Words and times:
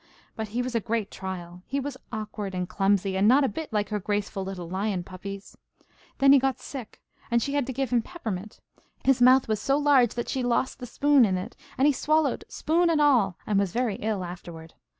But 0.35 0.47
he 0.47 0.63
was 0.63 0.73
a 0.73 0.79
great 0.79 1.11
trial. 1.11 1.61
He 1.67 1.79
was 1.79 1.95
awkward 2.11 2.55
and 2.55 2.67
clumsy, 2.67 3.15
and 3.15 3.27
not 3.27 3.43
a 3.43 3.47
bit 3.47 3.71
like 3.71 3.89
her 3.89 3.99
graceful 3.99 4.43
little 4.43 4.67
lion 4.67 5.03
puppies. 5.03 5.55
When 6.17 6.31
he 6.33 6.39
got 6.39 6.57
sick, 6.59 6.99
and 7.29 7.39
she 7.39 7.53
had 7.53 7.67
to 7.67 7.71
give 7.71 7.91
him 7.91 8.01
peppermint, 8.01 8.59
his 9.03 9.21
mouth 9.21 9.47
was 9.47 9.61
so 9.61 9.77
large 9.77 10.15
that 10.15 10.27
she 10.27 10.41
lost 10.41 10.79
the 10.79 10.87
spoon 10.87 11.23
in 11.23 11.37
it, 11.37 11.55
and 11.77 11.85
he 11.85 11.93
swallowed 11.93 12.45
spoon 12.49 12.89
and 12.89 12.99
all, 12.99 13.37
and 13.45 13.59
was 13.59 13.73
very 13.73 13.97
ill 13.97 14.23
afterward. 14.25 14.73